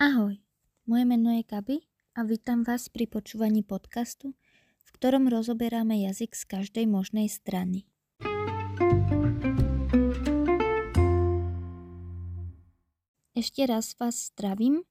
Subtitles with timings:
[0.00, 0.40] Ahoj,
[0.88, 1.84] moje meno je Gabi
[2.16, 4.32] a vítam vás pri počúvaní podcastu,
[4.80, 7.84] v ktorom rozoberáme jazyk z každej možnej strany.
[13.36, 14.88] Ešte raz vás zdravím.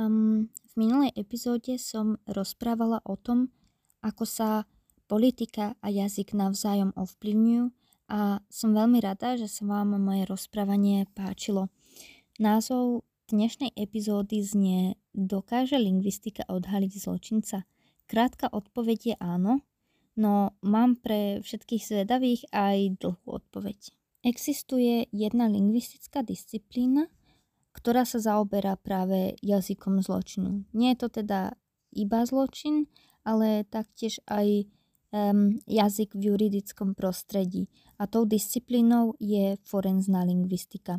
[0.00, 3.52] Um, v minulej epizóde som rozprávala o tom,
[4.00, 4.64] ako sa
[5.04, 7.76] politika a jazyk navzájom ovplyvňujú
[8.08, 11.68] a som veľmi rada, že sa vám moje rozprávanie páčilo.
[12.40, 17.62] Názov dnešnej epizódy znie Dokáže lingvistika odhaliť zločinca?
[18.10, 19.62] Krátka odpoveď je áno,
[20.18, 23.94] no mám pre všetkých zvedavých aj dlhú odpoveď.
[24.26, 27.06] Existuje jedna lingvistická disciplína,
[27.70, 30.66] ktorá sa zaoberá práve jazykom zločinu.
[30.74, 31.54] Nie je to teda
[31.94, 32.90] iba zločin,
[33.22, 34.66] ale taktiež aj
[35.14, 37.70] um, jazyk v juridickom prostredí.
[38.02, 40.98] A tou disciplínou je forenzná lingvistika.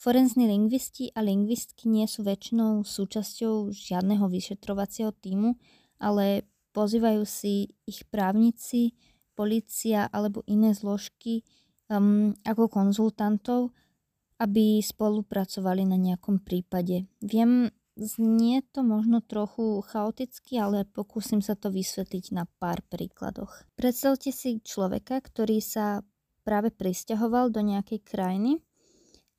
[0.00, 5.60] Forenzní lingvisti a lingvistky nie sú väčšinou súčasťou žiadneho vyšetrovacieho týmu,
[6.00, 8.96] ale pozývajú si ich právnici,
[9.36, 11.44] policia alebo iné zložky
[11.92, 13.76] um, ako konzultantov,
[14.40, 17.04] aby spolupracovali na nejakom prípade.
[17.20, 23.68] Viem, znie to možno trochu chaoticky, ale pokúsim sa to vysvetliť na pár príkladoch.
[23.76, 26.00] Predstavte si človeka, ktorý sa
[26.40, 28.64] práve pristahoval do nejakej krajiny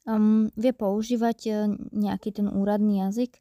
[0.07, 1.55] um, vie používať uh,
[1.91, 3.37] nejaký ten úradný jazyk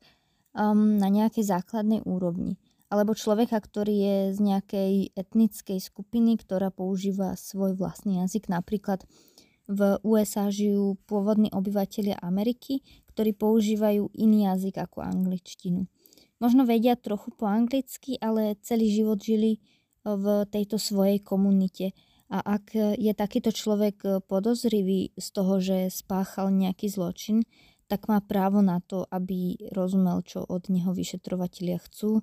[0.57, 2.59] um, na nejakej základnej úrovni.
[2.91, 8.51] Alebo človeka, ktorý je z nejakej etnickej skupiny, ktorá používa svoj vlastný jazyk.
[8.51, 9.07] Napríklad
[9.71, 12.83] v USA žijú pôvodní obyvateľia Ameriky,
[13.15, 15.87] ktorí používajú iný jazyk ako angličtinu.
[16.43, 19.63] Možno vedia trochu po anglicky, ale celý život žili
[20.03, 21.93] v tejto svojej komunite
[22.31, 27.43] a ak je takýto človek e, podozrivý z toho, že spáchal nejaký zločin,
[27.91, 32.23] tak má právo na to, aby rozumel, čo od neho vyšetrovatelia chcú,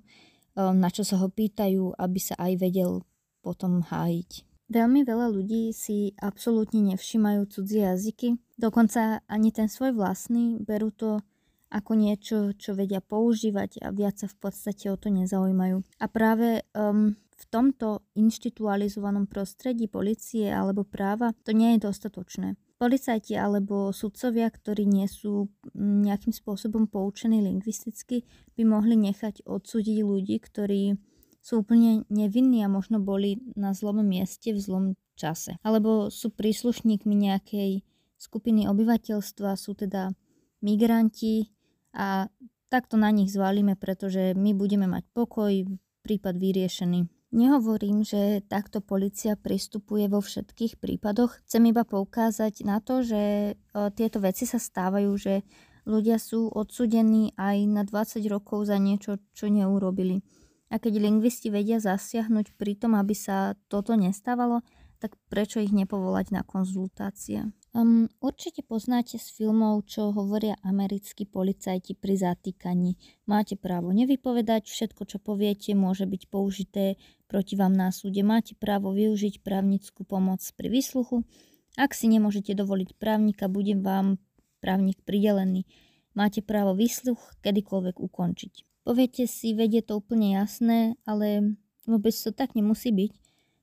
[0.56, 3.04] na čo sa ho pýtajú, aby sa aj vedel
[3.44, 4.48] potom hájiť.
[4.72, 11.20] Veľmi veľa ľudí si absolútne nevšimajú cudzie jazyky, dokonca ani ten svoj vlastný, berú to
[11.68, 15.84] ako niečo, čo vedia používať a viac sa v podstate o to nezaujímajú.
[16.00, 22.58] A práve um, v tomto inštitualizovanom prostredí policie alebo práva to nie je dostatočné.
[22.78, 28.22] Policajti alebo sudcovia, ktorí nie sú nejakým spôsobom poučení lingvisticky,
[28.54, 30.94] by mohli nechať odsúdiť ľudí, ktorí
[31.42, 34.84] sú úplne nevinní a možno boli na zlom mieste v zlom
[35.18, 35.58] čase.
[35.66, 37.82] Alebo sú príslušníkmi nejakej
[38.18, 40.14] skupiny obyvateľstva, sú teda
[40.62, 41.50] migranti
[41.94, 42.30] a
[42.70, 45.50] takto na nich zvalíme, pretože my budeme mať pokoj,
[46.06, 47.17] prípad vyriešený.
[47.28, 51.44] Nehovorím, že takto policia pristupuje vo všetkých prípadoch.
[51.44, 53.54] Chcem iba poukázať na to, že e,
[53.92, 55.44] tieto veci sa stávajú, že
[55.84, 60.24] ľudia sú odsudení aj na 20 rokov za niečo, čo neurobili.
[60.72, 64.64] A keď lingvisti vedia zasiahnuť pri tom, aby sa toto nestávalo,
[64.96, 67.52] tak prečo ich nepovolať na konzultácie?
[67.76, 72.98] Um, určite poznáte z filmov, čo hovoria americkí policajti pri zatýkaní.
[73.28, 78.24] Máte právo nevypovedať, všetko, čo poviete, môže byť použité proti vám na súde.
[78.24, 81.22] Máte právo využiť právnickú pomoc pri výsluchu.
[81.76, 84.18] Ak si nemôžete dovoliť právnika, bude vám
[84.58, 85.68] právnik pridelený.
[86.16, 88.82] Máte právo výsluch kedykoľvek ukončiť.
[88.82, 91.54] Poviete si, vedie to úplne jasné, ale
[91.86, 93.12] vôbec to tak nemusí byť.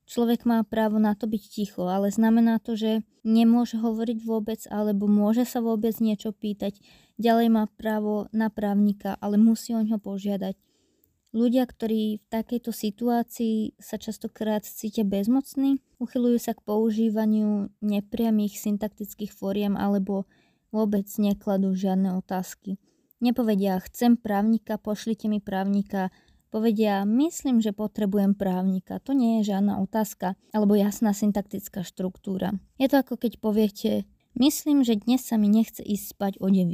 [0.06, 5.10] Človek má právo na to byť ticho, ale znamená to, že nemôže hovoriť vôbec alebo
[5.10, 6.78] môže sa vôbec niečo pýtať.
[7.18, 10.54] Ďalej má právo na právnika, ale musí o ňo požiadať.
[11.36, 19.36] Ľudia, ktorí v takejto situácii sa častokrát cítia bezmocní, uchylujú sa k používaniu nepriamých syntaktických
[19.36, 20.24] fóriem alebo
[20.72, 22.80] vôbec nekladú žiadne otázky.
[23.20, 26.08] Nepovedia, chcem právnika, pošlite mi právnika,
[26.46, 28.96] Povedia, myslím, že potrebujem právnika.
[29.04, 32.56] To nie je žiadna otázka alebo jasná syntaktická štruktúra.
[32.80, 34.08] Je to ako keď poviete,
[34.38, 36.72] myslím, že dnes sa mi nechce ísť spať o 9.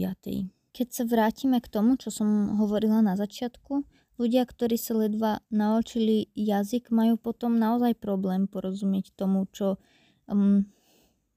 [0.70, 3.82] Keď sa vrátime k tomu, čo som hovorila na začiatku,
[4.20, 9.80] ľudia, ktorí sa ledva naučili jazyk, majú potom naozaj problém porozumieť tomu, čo
[10.28, 10.64] um,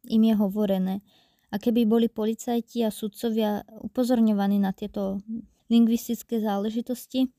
[0.07, 0.95] im je hovorené.
[1.53, 5.23] A keby boli policajti a sudcovia upozorňovaní na tieto
[5.71, 7.31] lingvistické záležitosti,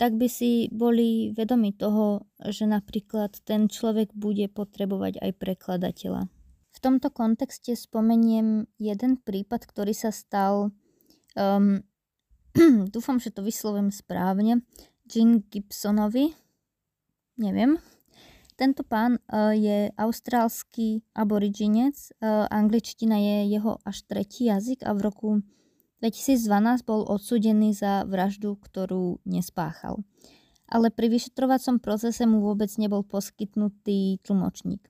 [0.00, 6.24] tak by si boli vedomi toho, že napríklad ten človek bude potrebovať aj prekladateľa.
[6.70, 10.72] V tomto kontexte spomeniem jeden prípad, ktorý sa stal,
[11.36, 11.84] um,
[12.94, 14.66] dúfam, že to vyslovím správne,
[15.06, 16.34] Jean Gibsonovi,
[17.38, 17.78] neviem.
[18.58, 25.00] Tento pán uh, je austrálsky aboriginec, uh, angličtina je jeho až tretí jazyk a v
[25.00, 25.28] roku
[26.04, 30.04] 2012 bol odsúdený za vraždu, ktorú nespáchal.
[30.68, 34.89] Ale pri vyšetrovacom procese mu vôbec nebol poskytnutý tlmočník.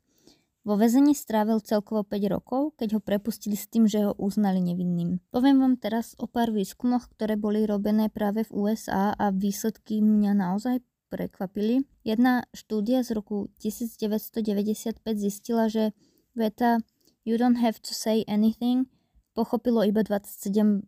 [0.60, 5.16] Vo väzení strávil celkovo 5 rokov, keď ho prepustili s tým, že ho uznali nevinným.
[5.32, 10.36] Poviem vám teraz o pár výskumoch, ktoré boli robené práve v USA a výsledky mňa
[10.36, 11.88] naozaj prekvapili.
[12.04, 15.96] Jedna štúdia z roku 1995 zistila, že
[16.36, 16.84] veta
[17.24, 18.88] You don't have to say anything
[19.32, 20.84] pochopilo iba 27%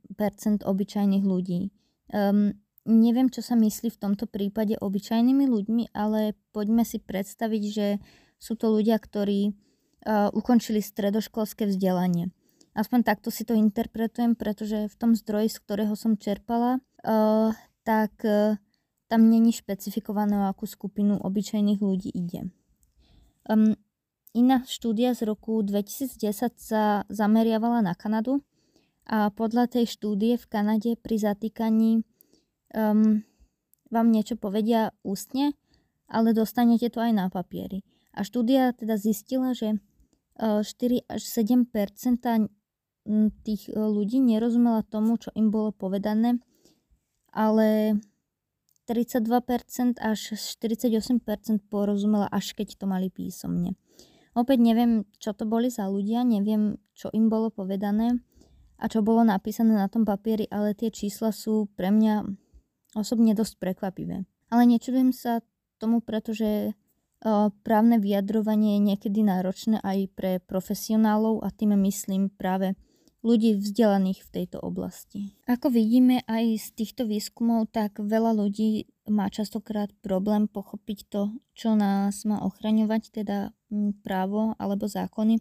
[0.61, 1.73] obyčajných ľudí.
[2.13, 2.53] Um,
[2.85, 7.87] neviem, čo sa myslí v tomto prípade obyčajnými ľuďmi, ale poďme si predstaviť, že
[8.43, 12.35] sú to ľudia, ktorí uh, ukončili stredoškolské vzdelanie.
[12.75, 17.55] Aspoň takto si to interpretujem, pretože v tom zdroji, z ktorého som čerpala, uh,
[17.87, 18.59] tak uh,
[19.07, 22.51] tam není špecifikované, o akú skupinu obyčajných ľudí ide.
[23.47, 23.79] Um,
[24.33, 28.41] Iná štúdia z roku 2010 sa zameriavala na Kanadu
[29.05, 32.01] a podľa tej štúdie v Kanade pri zatýkaní
[32.73, 33.21] um,
[33.93, 35.53] vám niečo povedia ústne,
[36.09, 37.85] ale dostanete to aj na papieri.
[38.13, 39.81] A štúdia teda zistila, že
[40.37, 41.69] 4 uh, až 7
[43.43, 46.39] tých uh, ľudí nerozumela tomu, čo im bolo povedané,
[47.33, 47.99] ale
[48.87, 51.23] 32% až 48%
[51.71, 53.79] porozumela, až keď to mali písomne.
[54.33, 58.17] Opäť neviem, čo to boli za ľudia, neviem, čo im bolo povedané
[58.81, 62.25] a čo bolo napísané na tom papieri, ale tie čísla sú pre mňa
[62.97, 64.25] osobne dosť prekvapivé.
[64.49, 65.45] Ale nečudujem sa
[65.77, 66.73] tomu, pretože
[67.63, 72.75] právne vyjadrovanie je niekedy náročné aj pre profesionálov a tým myslím práve
[73.23, 75.39] ľudí vzdelaných v tejto oblasti.
[75.47, 81.23] Ako vidíme aj z týchto výskumov, tak veľa ľudí má častokrát problém pochopiť to,
[81.55, 83.55] čo nás má ochraňovať, teda
[84.03, 85.39] právo alebo zákony.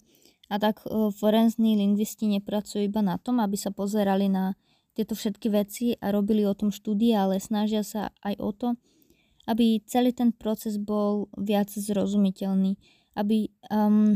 [0.52, 4.54] A tak e, forenzní lingvisti nepracujú iba na tom, aby sa pozerali na
[4.94, 8.68] tieto všetky veci a robili o tom štúdie, ale snažia sa aj o to,
[9.52, 12.80] aby celý ten proces bol viac zrozumiteľný.
[13.20, 14.16] Aby um,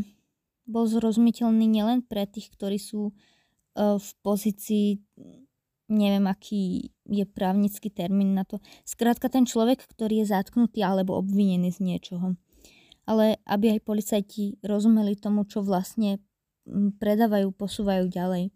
[0.64, 5.04] bol zrozumiteľný nielen pre tých, ktorí sú uh, v pozícii,
[5.92, 8.64] neviem aký je právnický termín na to.
[8.88, 12.40] Skrátka ten človek, ktorý je zatknutý alebo obvinený z niečoho
[13.06, 16.18] ale aby aj policajti rozumeli tomu, čo vlastne
[16.98, 18.50] predávajú, posúvajú ďalej.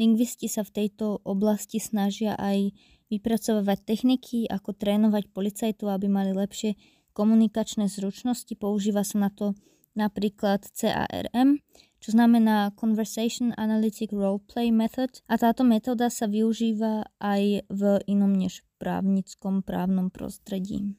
[0.00, 2.72] Lingvisti sa v tejto oblasti snažia aj
[3.10, 6.78] vypracovať techniky, ako trénovať policajtov, aby mali lepšie
[7.12, 8.54] komunikačné zručnosti.
[8.54, 9.58] Používa sa na to
[9.98, 11.60] napríklad CARM,
[12.00, 18.64] čo znamená Conversation Analytic Roleplay Method a táto metóda sa využíva aj v inom než
[18.80, 20.96] právnickom právnom prostredí.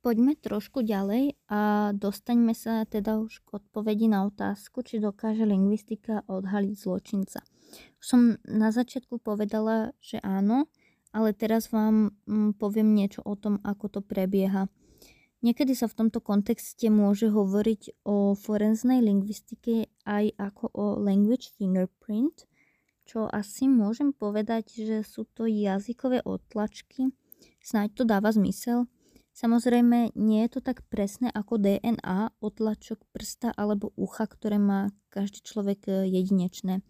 [0.00, 6.24] Poďme trošku ďalej a dostaňme sa teda už k odpovedi na otázku, či dokáže lingvistika
[6.24, 7.44] odhaliť zločinca.
[8.00, 10.72] Už som na začiatku povedala, že áno,
[11.12, 14.72] ale teraz vám mm, poviem niečo o tom, ako to prebieha.
[15.44, 22.44] Niekedy sa v tomto kontexte môže hovoriť o forenznej lingvistike aj ako o language fingerprint,
[23.08, 27.12] čo asi môžem povedať, že sú to jazykové otlačky.
[27.60, 28.88] Snáď to dáva zmysel.
[29.40, 35.40] Samozrejme, nie je to tak presné ako DNA, otlačok prsta alebo ucha, ktoré má každý
[35.40, 36.84] človek e, jedinečné.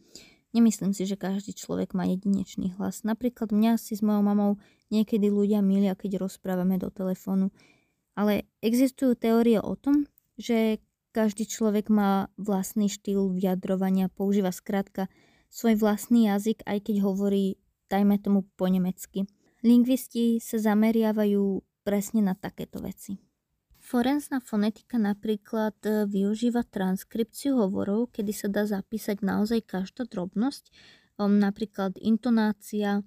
[0.50, 3.06] Nemyslím si, že každý človek má jedinečný hlas.
[3.06, 4.58] Napríklad mňa si s mojou mamou
[4.90, 7.54] niekedy ľudia milia, keď rozprávame do telefónu.
[8.18, 10.82] Ale existujú teórie o tom, že
[11.14, 15.06] každý človek má vlastný štýl vyjadrovania, používa skrátka
[15.54, 19.30] svoj vlastný jazyk, aj keď hovorí, dajme tomu po nemecky.
[19.62, 23.18] Lingvisti sa zameriavajú presne na takéto veci.
[23.80, 30.68] Forenzná fonetika napríklad e, využíva transkripciu hovorov, kedy sa dá zapísať naozaj každá drobnosť,
[31.20, 33.04] napríklad intonácia,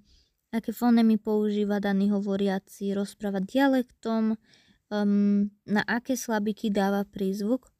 [0.54, 4.38] aké fonemy používa daný hovoriaci, rozpráva dialektom,
[5.66, 7.74] na aké slabiky dáva prízvuk.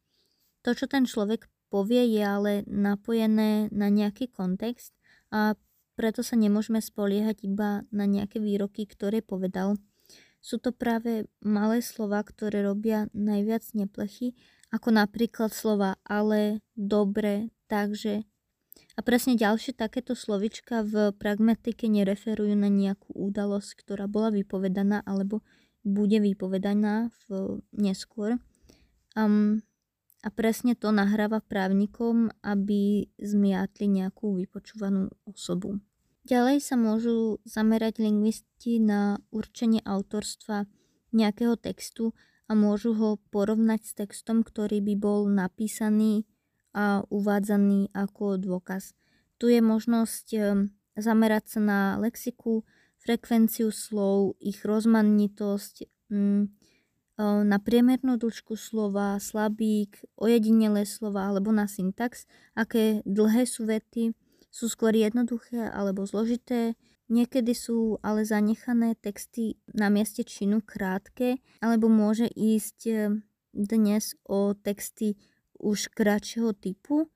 [0.67, 4.91] To, čo ten človek povie, je ale napojené na nejaký kontext
[5.31, 5.55] a
[5.95, 9.79] preto sa nemôžeme spoliehať iba na nejaké výroky, ktoré povedal.
[10.45, 14.37] Sú to práve malé slova, ktoré robia najviac neplechy,
[14.69, 18.29] ako napríklad slova ale, dobre, takže.
[18.93, 25.41] A presne ďalšie takéto slovička v pragmatike nereferujú na nejakú udalosť, ktorá bola vypovedaná alebo
[25.81, 28.37] bude vypovedaná v neskôr.
[29.17, 29.65] Um,
[30.21, 35.81] a presne to nahráva právnikom, aby zmiatli nejakú vypočúvanú osobu.
[36.25, 40.65] Ďalej sa môžu zamerať lingvisti na určenie autorstva
[41.13, 42.17] nejakého textu
[42.49, 46.25] a môžu ho porovnať s textom, ktorý by bol napísaný
[46.73, 48.97] a uvádzaný ako dôkaz.
[49.37, 50.27] Tu je možnosť
[50.97, 52.65] zamerať sa na lexiku,
[53.05, 56.43] frekvenciu slov, ich rozmanitosť, mm,
[57.21, 62.25] na priemernú dĺžku slova, slabík, ojedinelé slova alebo na syntax,
[62.57, 64.17] aké dlhé sú vety,
[64.55, 66.79] sú skôr jednoduché alebo zložité,
[67.11, 73.11] niekedy sú ale zanechané texty na mieste činu krátke, alebo môže ísť
[73.51, 75.19] dnes o texty
[75.59, 77.11] už kratšieho typu,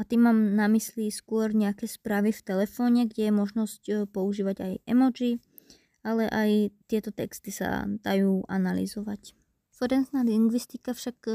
[0.00, 4.56] a tým mám na mysli skôr nejaké správy v telefóne, kde je možnosť e, používať
[4.64, 5.38] aj emoji,
[6.02, 6.50] ale aj
[6.88, 9.36] tieto texty sa dajú analyzovať.
[9.70, 11.28] Forenzná lingvistika však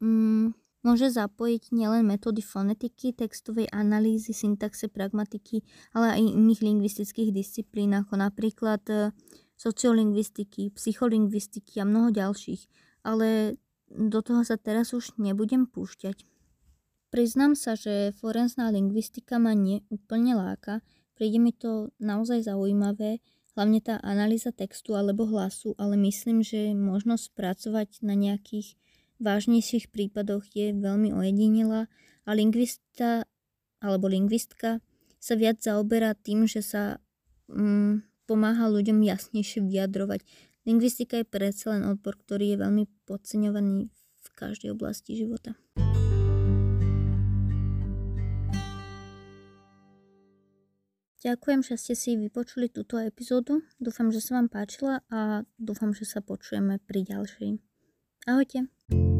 [0.00, 7.92] mm, môže zapojiť nielen metódy fonetiky, textovej analýzy, syntaxe, pragmatiky, ale aj iných lingvistických disciplín,
[7.92, 9.12] ako napríklad e,
[9.60, 12.64] sociolingvistiky, psycholingvistiky a mnoho ďalších.
[13.04, 13.60] Ale
[13.90, 16.24] do toho sa teraz už nebudem púšťať.
[17.10, 20.78] Priznám sa, že forenzná lingvistika ma neúplne láka,
[21.18, 23.18] príde mi to naozaj zaujímavé,
[23.58, 28.78] hlavne tá analýza textu alebo hlasu, ale myslím, že možnosť pracovať na nejakých
[29.20, 31.86] vážnejších prípadoch je veľmi ojedinila
[32.24, 33.28] a lingvista
[33.80, 34.80] alebo lingvistka
[35.20, 36.96] sa viac zaoberá tým, že sa
[37.52, 40.24] mm, pomáha ľuďom jasnejšie vyjadrovať.
[40.64, 45.56] Lingvistika je predsa len odbor, ktorý je veľmi podceňovaný v každej oblasti života.
[51.20, 53.60] Ďakujem, že ste si vypočuli túto epizódu.
[53.76, 57.60] Dúfam, že sa vám páčila a dúfam, že sa počujeme pri ďalšej.
[58.24, 58.79] Ahojte.
[58.90, 59.19] thank you